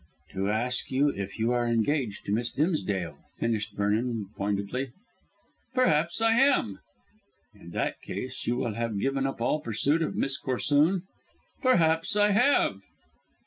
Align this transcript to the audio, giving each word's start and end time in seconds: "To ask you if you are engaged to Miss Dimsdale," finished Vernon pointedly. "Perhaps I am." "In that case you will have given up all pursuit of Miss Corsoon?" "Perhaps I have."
"To 0.31 0.49
ask 0.49 0.89
you 0.89 1.09
if 1.09 1.37
you 1.37 1.51
are 1.51 1.67
engaged 1.67 2.25
to 2.25 2.31
Miss 2.31 2.51
Dimsdale," 2.51 3.19
finished 3.37 3.75
Vernon 3.75 4.29
pointedly. 4.35 4.93
"Perhaps 5.75 6.19
I 6.21 6.31
am." 6.39 6.79
"In 7.53 7.69
that 7.69 8.01
case 8.01 8.47
you 8.47 8.55
will 8.57 8.73
have 8.73 8.97
given 8.97 9.27
up 9.27 9.39
all 9.39 9.59
pursuit 9.61 10.01
of 10.01 10.15
Miss 10.15 10.39
Corsoon?" 10.39 11.03
"Perhaps 11.61 12.15
I 12.15 12.31
have." 12.31 12.81